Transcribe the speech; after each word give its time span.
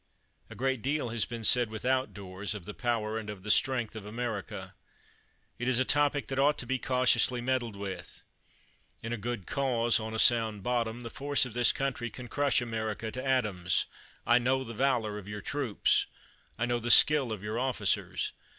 A 0.49 0.55
great 0.55 0.81
deal 0.81 1.09
has 1.09 1.25
been 1.25 1.43
said 1.43 1.69
without 1.69 2.11
doors 2.11 2.55
of 2.55 2.65
the 2.65 2.73
power, 2.73 3.19
of 3.19 3.43
the 3.43 3.51
strength 3.51 3.95
of 3.95 4.03
America. 4.03 4.73
It 5.59 5.67
is 5.67 5.77
a 5.77 5.85
topic 5.85 6.25
that 6.25 6.39
ought 6.39 6.57
to 6.57 6.65
be 6.65 6.79
cautiously 6.79 7.39
meddled 7.39 7.75
with. 7.75 8.23
In 9.03 9.13
a 9.13 9.17
c^od 9.19 9.45
cause, 9.45 9.99
on 9.99 10.15
a 10.15 10.17
sound 10.17 10.63
bottom, 10.63 11.01
the 11.01 11.11
force 11.11 11.45
of 11.45 11.53
this 11.53 11.71
country 11.71 12.09
can 12.09 12.29
crush 12.29 12.61
America 12.63 13.11
to 13.11 13.23
atoms. 13.23 13.85
I 14.25 14.39
know 14.39 14.63
the 14.63 14.73
valor 14.73 15.19
of 15.19 15.27
your 15.27 15.39
troops. 15.41 16.07
I 16.57 16.65
know 16.65 16.79
the 16.79 16.89
skill 16.89 17.31
of 17.31 17.43
your 17.43 17.59
officers. 17.59 18.31